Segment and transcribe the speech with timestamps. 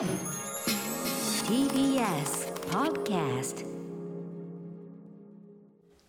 [0.00, 0.08] TBS
[2.70, 3.66] Podcast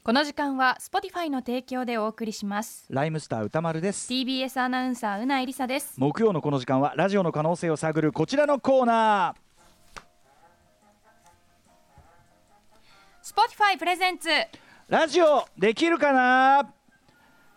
[0.02, 2.86] この時間は Spotify の提供でお送りします。
[2.90, 4.10] ライムスター歌丸です。
[4.10, 5.96] TBS アナウンサーうないりさです。
[5.98, 9.36] 木曜のこの時間はラジオの可能性を探るこちらのコーナ
[13.22, 14.30] Spotify プレゼンツ。
[14.30, 14.46] ー
[14.88, 15.46] ラジオ。
[15.58, 16.74] できるかな？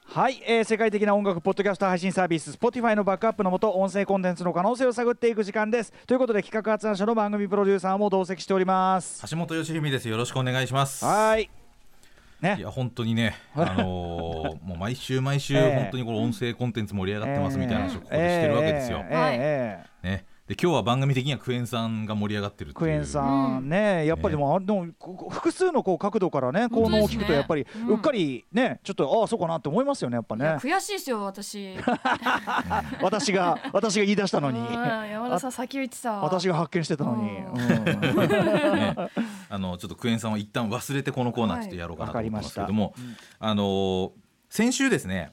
[0.06, 5.92] はい、えー世界的な音楽ポッドキャスト配信サービス Spotify のバックアップのもと音声コンテンツの可能性を探っていく時間です。
[6.06, 9.26] ということで企画発案者の番組プロデューサーも同席しております。
[9.28, 10.08] 橋本良文です。
[10.08, 11.04] よろしくお願いします。
[11.04, 11.44] はい。
[11.44, 11.48] い
[12.40, 15.80] ねや本当にね、 あのーもう毎週毎週ええ。
[15.82, 18.98] 本当にこの音声コンテンツ盛り上がってますみたいな話をここでしてるわけですよ。
[18.98, 19.84] えーえーえ。
[20.04, 22.84] ーね、で今日は番組的にはクエン酸が盛り上がってるっていう。
[22.84, 23.66] クエンさん。
[23.66, 24.88] ね、やっぱりでも、あでも
[25.30, 27.94] 複数のこう角度からね、効能を聞くと、やっぱり、うん。
[27.94, 30.56] うっかりね、ちょっと、ああ、そうかなって思いますよね、やっぱね。
[30.56, 31.74] 悔しいですよ私。
[33.00, 34.58] 私が、私が言い出したのに。
[34.58, 34.66] うん、
[35.08, 36.12] 山田さん先を言ってた。
[36.12, 37.38] 私が発見してたのに。
[37.38, 37.58] うん。
[37.58, 38.76] うん。
[38.76, 38.96] ね、
[39.48, 42.94] あのちょっとクエン酸は一旦忘れてこのコーナーちょっとやろうかなと思ってますけれども、
[43.38, 44.10] あのー
[44.50, 45.32] 先週ですね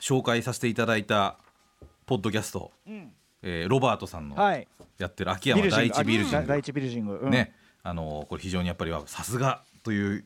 [0.00, 1.38] 紹介させていただいた
[2.04, 3.10] ポッドキャスト、ん
[3.42, 6.46] えーロバートさんのはい、やってる秋山第一ビルジング。
[6.46, 7.20] 第一ビルジング。
[7.22, 7.30] うん。
[7.30, 10.24] ね、あのこれ非常にやっぱりはさすがという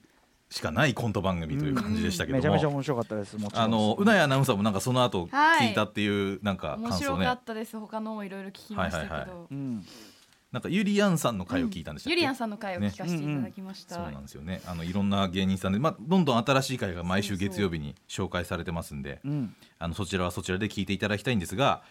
[0.51, 3.37] しかないコント番組という感じでしたけども、めちゃめちゃ面白かったです。
[3.37, 3.65] もちろん。
[3.65, 5.69] あのうないアナウンサーもなんかその後はい。
[5.69, 7.79] 聞いたっていうなんか面感想ね、白かったです。
[7.79, 9.85] 他のもいろいろ聞きましたけど、はいはいはうん、
[10.53, 14.61] なんかゆりやんさんの回を聞いたんでしたっけ、ゆりやんさんの回を聞かせていただきました、そうなんですよね。
[14.67, 19.21] あのいろんな芸人さんで、まあ、どんどん新しい回が毎週月曜日に紹介されてますんで。
[19.25, 21.83] うん、あのそちらはそちらで聞いていただきたいんですが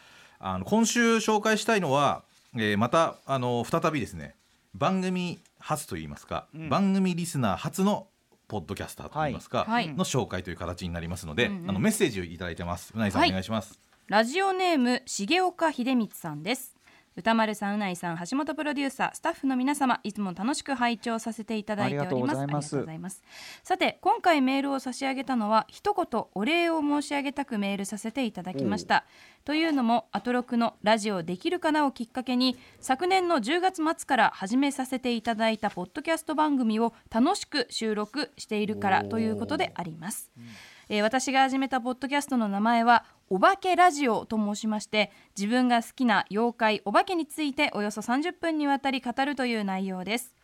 [0.45, 2.23] あの今週紹介したいのは、
[2.55, 4.35] えーまたあの再びですね
[4.75, 6.69] 番組初といいますか、うん。
[6.69, 8.07] 番組リスナー初の
[8.49, 9.87] ポッドキャスターといいますか、はい。
[9.87, 11.69] の紹介という形になりますので、うんうん。
[11.69, 12.91] あのメッセージをいただいてます。
[12.93, 13.29] うなぎさん、はい。
[13.29, 13.79] お願いします。
[14.07, 16.75] ラジオネーム重岡秀光さんです
[17.15, 22.39] 歌丸さんうないさん橋本プロデューサースタッフの皆様いつも楽しく拝聴させていただいております。
[22.39, 23.23] ありがとうございます。
[23.63, 29.05] さて今回メールを差し上げたのは一言お礼を申し上げたくメールさせていただきました。
[29.45, 50.35] というのもアトロクのラジオできるかなをきっかけに昨年の10月末から始めさせていただいたポッドキャスト番組を楽しく収録しているからということであります、えー私が始めたポッドキャストの名前はお化けラジオと申しまして自分が好きな妖怪お化けについておよそ30分にわたり語るという内容です。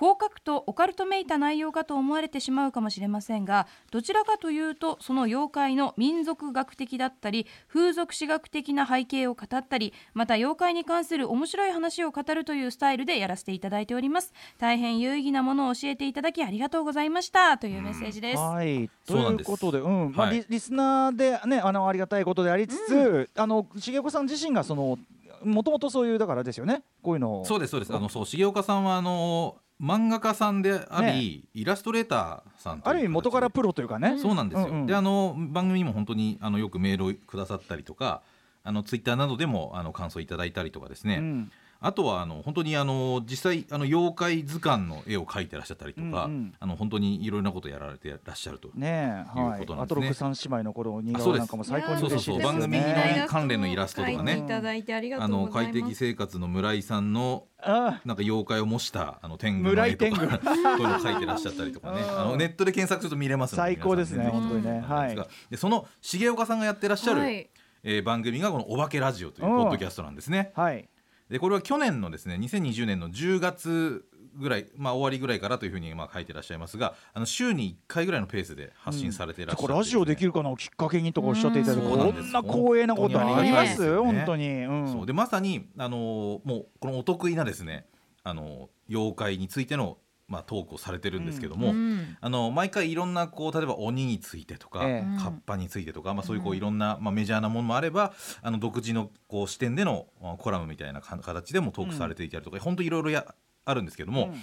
[0.00, 14.32] こう書くとオカルトめいた内容かと思われてしまうかもしれませんがどちらかというとその妖怪の民族学的だったり風俗史学的な背景を語ったりまた妖怪に関する面白い話を語るというスタイルでやらせていただいております。
[14.56, 17.58] 大変有意義なものを教えていただきありがとうございました。
[17.58, 19.48] というメッセージです、はい、とそうないんです。
[19.48, 24.98] うことで、うん、まあ、はいリリスナーでね、あのありがたいことでありつつ、あの重岡さん自身がその。
[25.42, 26.82] もともとそういうだからですよね。
[27.02, 27.44] こういうのを。
[27.44, 27.94] そうですそうです。
[27.94, 34.18] あのそう重岡さんはあの漫画家さんであり、イラストレーターさんある意味元からプロというかね。
[34.18, 38.22] そうなんですよ、であの番組にも本当にあのよくメールをくださったりとか
[38.62, 41.52] あのツイッターなどでもあの感想いただいたりとかですね、うん
[41.82, 46.54] あとはあの本当にあの実際あの妖怪図鑑の絵を描いてらっしゃったりとか、うんうん。
[46.60, 48.68] あの本当にいろいろなことやられてらっしゃると。
[48.74, 49.82] ねえ、はいいうことなんですね。
[49.82, 51.36] アトロク三姉妹の頃似あそうです。
[51.36, 53.26] 顔絵なんかも最高にそうそう嬉しいですよそう番組ね。
[53.28, 54.32] 関連のイラストとかね。
[54.32, 55.56] 書いていただいてありがとあうございます。
[55.56, 62.00] の快適生活の村井さんのあなんか妖怪を模したあの天狗の絵とか村井そういうの描いてらっしゃったりとかね。
[62.02, 64.80] うんあのネットで検索すると見れますので最高ですね本当にね。
[64.80, 65.16] はい。
[65.50, 67.48] でその重岡さんがやってらっしゃる、はい。
[67.82, 69.54] えー番組がこの「お化けラジオ」というう。
[69.54, 70.52] んポッドキャストなんですね。
[70.54, 70.86] はい。
[71.30, 74.04] でこれは去年のですね2020年の10月
[74.36, 84.48] ぐらい、まあ、終わりぐらいからというふうにまあ書いてらっしゃいますがあの週に1回ぐらいのペースで発信されていらっしゃる、これラジオできるかなをきっかけにとかおっしゃっていただいて、うんこんな光栄なことあります本当に本当に。
[84.48, 84.92] うん。
[84.92, 85.06] そう。
[85.06, 86.00] でまさに、あのー
[86.44, 87.86] もうこのお得意なですね、
[88.22, 89.98] あのー妖怪についての、
[90.30, 92.16] まあ、トークをされてるんですけども、うん。
[92.20, 95.18] あの毎回いろんなこう例えば鬼についてとか、ええ。
[95.20, 103.34] カッパについてとか、まあ、そういうこういろんな、まあ、メジャーなものもあればあの独自のこう視点でのまあコラムみたいなか形でもトークされていたりとか、本当いろいろや
[103.64, 104.34] あるんですけども、うん。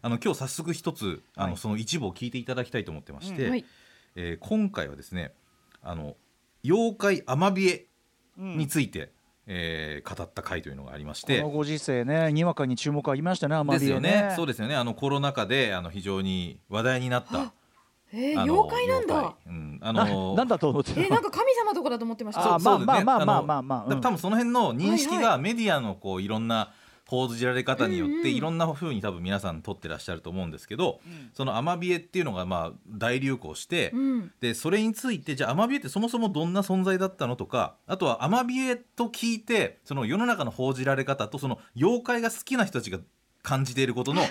[0.00, 1.56] あの今日早速一つあの、はい。
[1.56, 3.64] その一部を聞いていただきたいと思ってまして、はい。
[4.14, 5.32] えー今回はですね
[5.82, 6.16] あの
[6.64, 7.86] 妖怪アマビエ
[8.38, 9.10] うんについて、
[9.46, 11.40] えー語った回というのがありまして。
[11.40, 11.54] この。
[11.54, 14.32] ご時世ねにわかに注目ありましたねあまりですよね。
[14.36, 14.74] そうですよね。
[14.76, 17.52] あのコロナ禍であの非常に話題になった。
[18.12, 19.34] えー妖怪なんだ。
[19.46, 22.56] うん、あなのなんだと思ってえなんか神様とかだと思ってました。
[22.56, 23.04] あそうそうですね。
[23.04, 24.00] まあまあまあのまあまあまあうん。
[24.00, 26.72] 多分その辺の認識がメディアのこういろんな
[27.12, 30.98] 報じられ方によっていろんな風に多分皆さん撮ってらっしゃると思うんですけど、
[31.34, 34.32] そのアマビエっていうのがまあ大流行して、うん。
[34.40, 42.98] でそれについてじゃあアマビエってそもそもどんな存在だったのとかあとはアマビエと聞いてその世の中の報じられ方とその妖怪が好きな人たちが
[43.42, 44.22] 感じていることの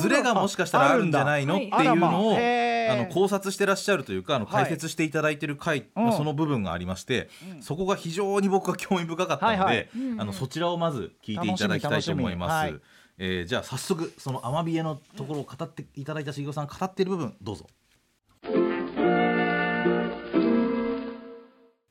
[0.00, 4.64] ズレがもしかしたらあるんじゃないのってあいうのをあの考察してらっしゃるというかあのはい。
[4.64, 6.04] 解説していただいてる回、うん。
[6.04, 7.28] まあその部分がありまして、
[7.60, 9.88] そこが非常に僕は興味深かったので、
[10.18, 12.80] あのそちらをまず聞いていただきたいと思います。
[13.18, 17.66] えーじゃあ早速そのアマビエのところを語っていただいた茂雄さん語っている部分どうぞ。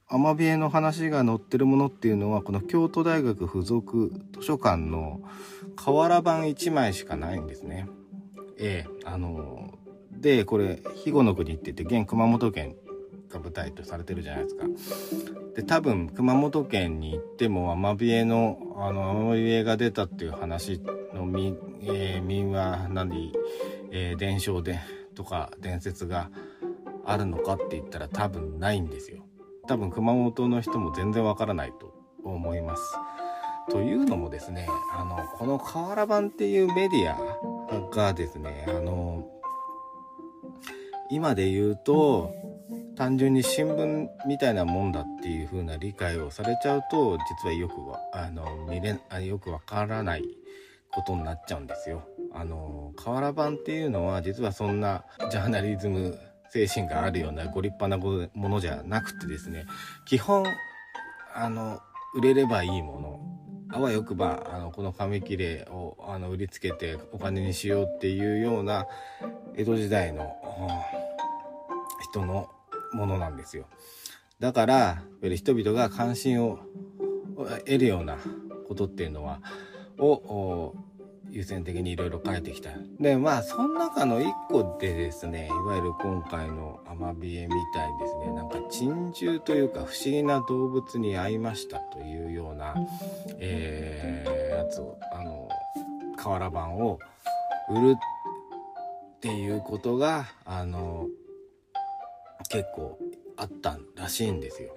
[0.09, 5.21] アマビエの話が載ってるものっていうのはこの京都大学附属図書館の
[5.75, 7.89] 瓦版1枚しかないんですね。
[8.57, 9.77] ええあの
[10.12, 12.77] でこれ肥後の国って言って現熊本県
[13.30, 14.65] が舞台とされてるじゃないですか。
[15.56, 20.81] で多分熊本県に行ってもアマビエのあのアマビエが出たっていう話
[21.13, 23.33] の民,、えー民話なり、
[23.92, 24.80] えー伝承で
[25.15, 26.30] とか伝説が
[27.04, 29.17] あるのかって言ったら多分ないんですよ。
[29.68, 31.94] 多分熊本の人も全然わからないと
[32.24, 32.84] 思います。
[33.69, 34.68] というのもですね
[34.98, 39.28] あのこの「瓦版」っていうメディアがですねあの
[41.10, 42.34] 今で言うと
[42.96, 50.24] 単純に新聞みたいなもんだっていう風な理解をされちゃうと実はよくはあの見れあよくわからない
[50.92, 52.04] ことになっちゃうんですよ。
[52.34, 56.18] あの瓦版っていうのは実はそんなジャーナリズム
[56.51, 59.65] 精神があるようなご立派なものじゃなくてですね
[60.05, 60.45] 基本
[61.33, 61.79] あの
[62.15, 63.38] 売れればいいもの
[63.69, 68.88] あわよくばあのこの紙切れをあの売りつけてお金にしようっていうような
[69.55, 71.07] 江戸時代のうん
[72.09, 72.49] 人の
[72.94, 73.65] ものなんですよ。
[74.39, 76.59] だからやっぱり人々が関心を
[77.35, 78.17] 得るような
[78.67, 79.41] ことっていうのは
[79.97, 80.73] を
[81.29, 82.71] 優先的にいろいろ書いてきた。
[83.00, 92.75] でまあその中の一個でですねいわゆる今回のアマビエみたいにですねなんか珍獣というか不思議な動物に会いましたというような、
[93.39, 95.47] えーやつをあの
[96.18, 97.00] 瓦版を
[97.69, 101.07] 売るっていうことがあの
[102.50, 102.97] 結構
[103.38, 104.73] あったらしいんですよ。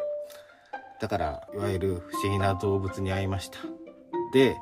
[1.00, 3.58] だからいわゆる不思議な動物に会いました。
[4.32, 4.56] で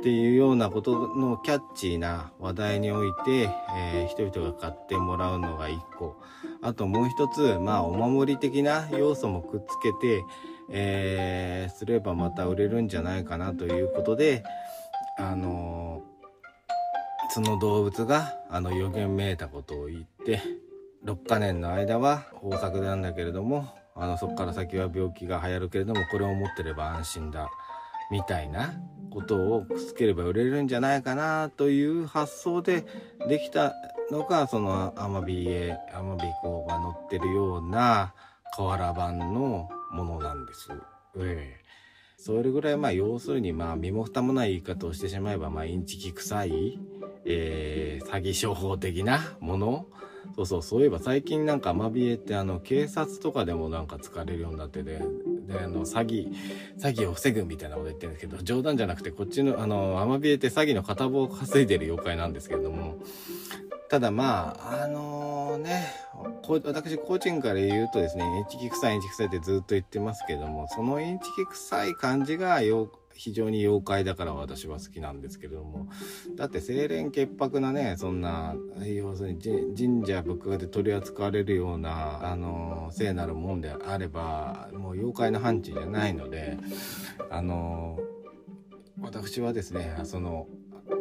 [0.00, 6.16] っていうようなことのキャッチーな話題において、えー人々が買ってもらうのが一個。
[6.62, 10.24] あともう一つまあお守り的な要素もくっつけて、
[10.70, 14.42] えーすればまた売れるんじゃないかなということで
[15.18, 20.40] あのーその動物があの予言めいたことを言って
[21.04, 27.50] 6カ年の間は豊作なんだけれどもあのそこから先は病気が流行るけれどもこれを持ってれば安心だ。
[28.10, 28.74] みたいな
[29.10, 32.84] ことをくっつければ売れるんじゃないかなという発想で
[33.28, 33.74] できた
[34.10, 38.14] のがそのアマビエアマビコが載ってるような
[38.56, 40.68] 瓦版のものなんです。
[41.16, 41.70] ええ
[42.22, 46.78] それぐらいまあ要するにまあ身も蓋もない言い方をしてしまえばまあインチキ臭い、
[47.24, 49.86] えー詐欺商法的なもの
[50.36, 55.00] そうそうそういえば最近なんかアマビエってあの警察とかでもなんか使われるようになってて
[55.50, 56.32] であの詐欺
[56.78, 62.96] 詐欺を防ぐみたいなこと言ってるんですけど冗談じゃなくてこっちのあのアマビエって詐欺の片棒を稼いでる妖怪なんですけれども。
[63.88, 65.92] ただまああのね
[66.42, 72.88] こう私個人から言うとですねインチキ臭いインチキ臭いってずっと言ってますけどもそのインチキ臭い感じがよ
[73.20, 75.88] 非常に妖怪だから私は好きなんですけれども
[76.36, 79.42] だって清廉潔白なねそんな要するに
[79.76, 86.56] 神社仏閣で取り扱われるようなあの聖なるもんであればもう妖怪の範疇じゃないので
[87.28, 87.98] あの
[89.02, 90.46] 私はですねその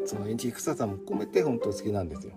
[0.05, 2.33] そのインチキ臭さも込めて本当好きなんですよ。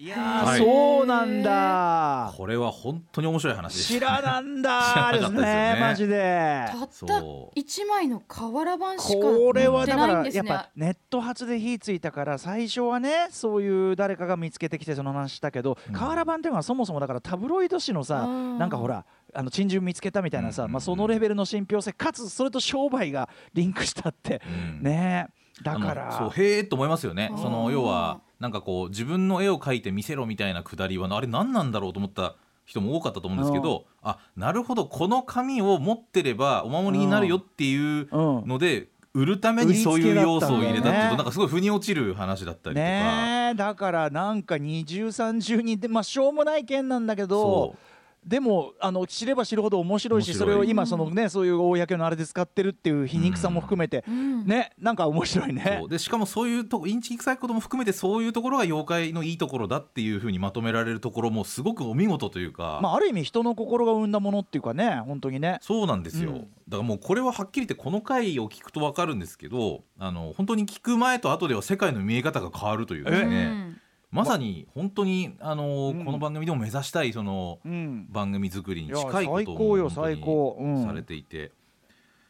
[0.00, 0.58] いやー、はい。
[0.60, 2.32] そうなんだ。
[2.34, 5.74] これは本当に面白い話でした知らなんだ 知らなかですったですよね。
[5.74, 6.66] ねマジで。
[6.70, 7.22] たった
[7.54, 10.48] 一枚の瓦版しかこれはだか載ってないんですね。
[10.48, 15.94] らやっぱネット発で火ついたから最初はねそういう誰かが見つけてきてその話したけどうん。
[15.94, 19.04] 瓦版っていうのはそもそもだからタブロイド紙のさうんなんかほら
[19.34, 20.72] あの珍獣見つけたみたいなさ、うんうんうん。
[20.72, 24.82] まあ、そのレベルの信憑性かつそれと商売がリンクしたってうん。
[24.82, 25.28] ね
[25.62, 26.12] だから。
[26.12, 27.32] そうへえと思いますよね。
[27.36, 42.86] その要はなんかこう自分の絵を描いて見せろみたいなくだりはあれ何なんだろうと思った人も多かったと思うんですけどあなるほどこの紙を持ってればお守りになるよっていううんので売るためにそういう要素を入れたっていうとなんかすごい腑に落ちる話だったりとか。
[42.86, 47.76] ねえだからなんか二重三重にでまあしょうもない件なんだけどそ
[48.24, 54.46] でもあの知れば知るほど面白いしそれを今そのねそういう公のあれで使ってるっていう皮肉さも含めて、うん。
[54.46, 55.82] ねなんか面白いね。
[55.88, 65.58] でしかもそういうとこインチキ臭いことも含めてそういうところが妖怪のいいところだっていうふうにまとめられるところもすごくお見事というか、まあある意味人の心が生んだものっていうかね本当にね。
[65.62, 73.79] そうなんですよ、うんだからもうこれははっきり言ってこの回を聞くと分かるんですけどあの本当に聞く前と後では世界の見え方が変わるというですうね、ん
[74.10, 76.04] まさに本当にあの、うん。
[76.04, 78.06] この番組でも目指したいそのうん。
[78.10, 80.84] 番組作りに近いこと最高よを最高。
[80.86, 81.52] されていて、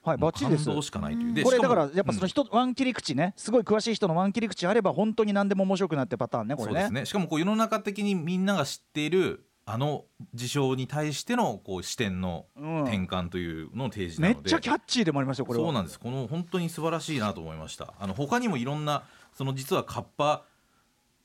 [0.02, 0.64] はいバッチリです。
[0.82, 1.34] しかないという。
[1.34, 3.34] でこれだからやっぱその人、ワン切り口ね。
[3.37, 6.72] すごい詳しい人のワン切り口あれば本当に何でも面白くなってパターンねこれね。
[6.72, 7.06] そうですね。
[7.06, 12.82] しかもこう世の中的にみんなが知っているあの事象に対してのこう視点のうん。
[12.82, 15.64] 転換というのを提示なめっので、ちゃキャッチーでもありますよこれは。
[15.64, 15.99] そうなんです。
[15.99, 17.94] この本当に素晴らしいなと思いました。
[17.99, 20.44] あの他にもいろんなその実はカッパ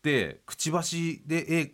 [0.06, 1.72] でくちばしで絵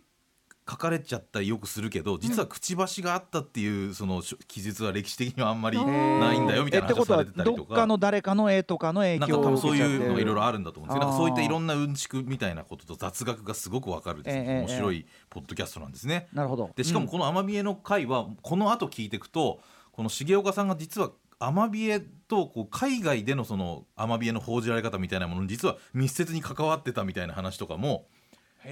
[0.64, 7.68] 描かれちゃったりよくするけど実はくちばしがあったっていうその記述は歴史的にはあんまりないんだよみたいな話をされてたりとか。
[7.68, 10.02] どっかの誰かの絵とかの影なんか響を多分そう受けちゃってる。
[10.02, 16.28] いうのがいろいろあるんだと思うんですけどなんかそういったいろんなうんちくみたいなことと雑学がすごくわかるですねええ面白いポッドキャストなんですね。
[16.32, 16.70] なるほど。
[16.74, 19.60] でしかもこのアマビエの回はこの後聞いていくと
[19.90, 28.06] この重岡さんが実はアマビエとこう海外でのそのアマビエの報じられ方みたいなものに実は密接に関わってたみたいな話とかも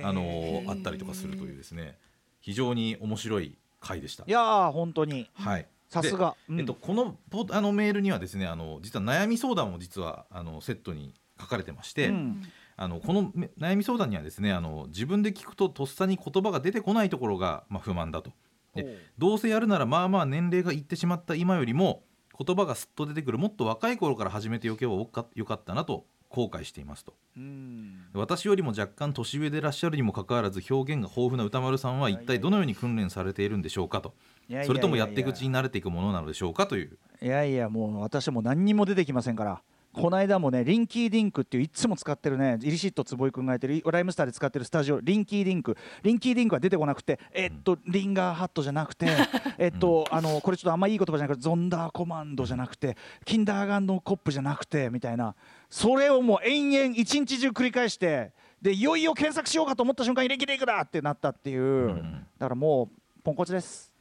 [0.03, 1.99] あのあったりとかするというですね。
[2.41, 4.25] 非常に面白い回でした。
[4.27, 4.31] い。
[4.31, 5.29] やー本当に。
[5.35, 5.67] はい。
[5.89, 6.37] さすが。
[6.49, 6.57] うん。
[6.57, 12.43] でえっと、このポあのメールにはですねあの実は悩み相談も実はあのセットに書かれてまして、うん。
[12.77, 18.33] あのこのめ悩み相談にはですねあの自分で聞くととっさに言葉が出てこないところが、まあ、不満だと。
[18.75, 22.05] でどうせやるならまあまあ年齢がいってしまった今よりも
[22.39, 27.13] 言葉がすっと出てくるもっと若い頃から始めておけばよかったなと後悔していますと。
[27.37, 28.07] うん。
[28.15, 34.15] 私よりも若干年上でいらっしゃるにもかかわらず表現が豊富な歌丸さんは一体どのように訓練されているんでしょうかと
[34.65, 36.97] それともやっていくうちに慣れていくものなのでしょうかという。
[37.21, 39.61] いやいやもう私も何にも出てきませんから
[39.93, 45.77] この間もねリンキーディンクっていういつも使ってるね Illicit 坪井君がやってるライムスターで使ってるスタジオリンキーディンク。
[46.03, 49.09] リンキーディンクは出てこなくてえっとリンガーハットじゃなくて
[49.59, 55.35] えっとあのこれちょっとあんまいい言葉じゃなくて Sonderkommando じゃなくて Kindergarten Cop じゃなくてみたいな。
[55.69, 62.27] それをもう延々一日中繰り返してでいよいよ検索しようかと思った瞬間にリンキーディンクだってなったっていう、ん。
[62.39, 63.93] だからもうポンコツです。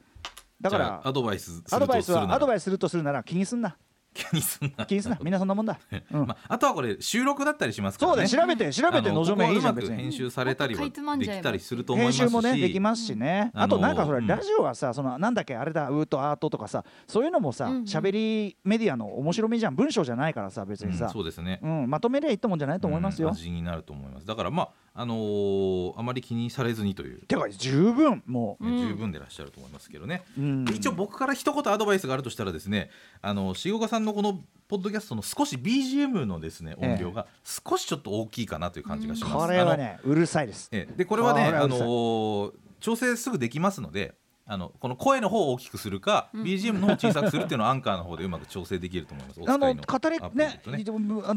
[0.61, 3.77] だからアドバイスアドバイスはアドバイスするとするなら気にすんな
[4.13, 4.85] 気にすんな。
[4.85, 5.19] 気にすんな。
[5.21, 5.79] みんなそんなもんだ、
[6.11, 6.25] うん。
[6.25, 8.27] まあ、あとはこれ収録だったりしますからね。
[8.27, 12.19] そうだよ調べて調べてあののぞめいいじゃんここ編集されたりはできたりすると思いますし。
[12.19, 13.61] 編集もねできますしね、うん。
[13.61, 21.89] あとなんかそれ、あのラジオはさそのなんだっけあれだウートアートとかさそういうのもさ喋、りメディアの面白みじゃん文章じゃないからさ別にさ、うんそうですねうん。
[21.89, 28.87] まとめりゃいいってもんじゃないと思いますよ、うん味になると思いますだからまああのーあまり気にされずにという、てか十分もねうん。
[28.89, 30.65] 十分でいらっしゃると思いますけどね、う、うん。
[30.65, 32.89] で一応僕から一言アドバイスがあるとしたらですね
[33.21, 40.67] あの重岡さんのこのポッドキャストの少し BGM のですね音量が少しちょっと大きいかなという感じがします、これはねうるさいです。
[40.73, 40.93] ええ。
[40.97, 42.51] でこれはねあのー
[42.81, 44.15] 調整すぐできますので
[44.51, 49.39] あのこの声の方を大きくするか、BGM の方を小さくするっていうのは アンカーの方でうまく調整できると思います。
[49.39, 49.75] あいのの。
[49.75, 50.61] 語りね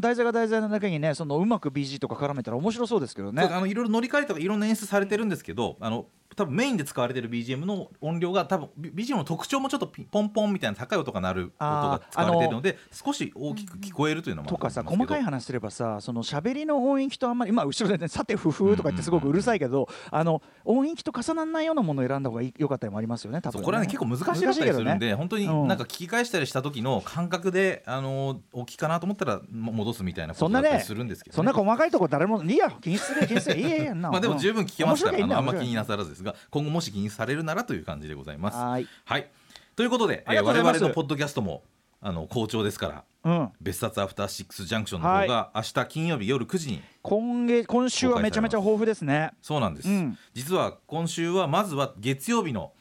[0.01, 3.43] 題材が題材なだけにねそのうまく BG とか絡めたら面白そうですけどね。
[3.43, 25.15] あのいろいろ乗り換えとかいろんな演出されてるんですけどあの多分メインで使われてる BGM の音量が多分 BGM の特徴もちょっとピポンポンみたいな高い音が鳴る音が使われているので少し大きく聞こえるというのもあとかさ細かい話すればさその喋りの音域とあんまりまあ後ろでねさてふふとか言ってすごくうるさいけど、あの音域と重ならないようなものを選んだ方がいいよかったりもありますよね多分そうこれはね結構難しかったりするんで、ね。
[25.15, 34.11] 本当にうんなんか聞き返したりした時の感覚で、あの大きいかなと思ったらも戻すみたいなこそんなねとだったりするんですけど、ね、そんな細かいとこ誰もいいや気にする気にするいいやな。
[34.11, 38.59] まあでも十分聞けますから、あんま気になさらずですが今後もし気にされるならという感じでございます。
[38.59, 38.87] はい。
[39.05, 39.31] はい。
[39.77, 41.63] ということで、とうご我々のポッドキャストも
[42.03, 49.31] あの好調ですからうん別冊アフターシックスジャンクションの方が明日金曜日夜9時に今月今週はめちゃめちゃ豊富ですね。
[49.41, 50.19] そうなんです、うん。
[50.35, 52.73] 実は今週はまずは月曜日の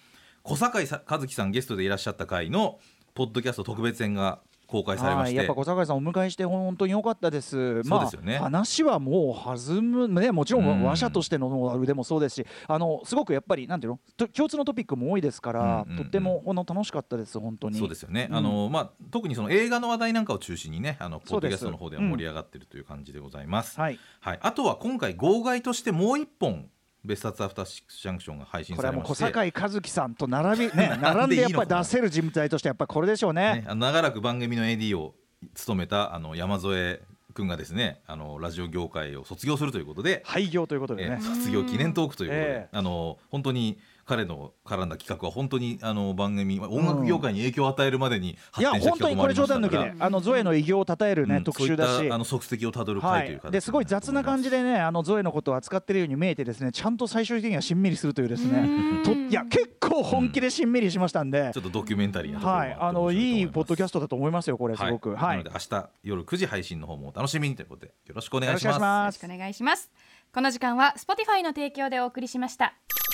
[0.41, 2.79] 小堺さ和樹さんゲストでいらっしゃった回の
[3.13, 4.39] ポッドキャスト特別編が
[4.71, 5.37] 公開されまして。
[5.37, 7.83] はいやっぱ小坂井さんお迎えして本当に良かったです。
[7.83, 8.33] そうですよね。
[8.39, 10.07] まあ話はもう弾む。
[10.07, 10.65] ねもちろうん。
[10.65, 15.97] ん話者としての腕もそうですし、あのすごくやっぱりなんていうのと共通のトピックも多いですから、うんうんうん。
[15.97, 17.77] とってもこの楽しかったです本当に。
[17.77, 18.35] そうですよね、うん。
[18.37, 23.99] あのまあ、特にその映画の話題なんかを中心にねあのポッドキャストの方では盛り上がっているという感じでございます、はい。
[24.19, 26.69] はい、あとは今回号外としてもう一本
[27.03, 33.63] 別冊アフターシックスジャンクションが配信これはもう小されまして坂井和樹さんと並びね 並並んでやっぱり出せる人材としてやっぱりこれでしょうね。
[33.67, 35.15] ね、長らく番組の AD を
[35.55, 37.01] 務めたあの山添
[37.33, 41.17] 君がですねあのラジオ業界を卒業するということで、廃業ということでね。
[41.19, 42.67] えー卒業記念トークということで、え。
[42.71, 43.79] あの本当に
[44.11, 51.43] 彼の絡んだ企画は本当にあの番組音楽業界に影響を与えるまでにいや発展した本当にこれ企画もありま冗談抜きでしたからあのゾエの偉業を称えるね、うん。
[51.45, 51.89] 特集だし。
[51.95, 53.61] そういったあの足跡をたどるはい会という形、で。
[53.61, 59.01] すごい雑な感じでねあのゾエのことを扱ってるように見えてですねちゃんと最終的にはしんみりするというですね。
[59.05, 61.51] といや結構本気でしんみりしましたんで。
[61.53, 62.77] ちょ、っとドキュメンタリーなところもはい。
[62.77, 65.11] あのいいポッドキャストだと思いますよこれすごく。
[65.11, 69.15] はい、はい、なので明日夜9時配信の方もお楽しみにということでよろしくお願いしよろしくお願いしますます。
[69.15, 69.91] よろしくお願いします。
[70.33, 72.73] この時間は Spotify の提供でお送りしました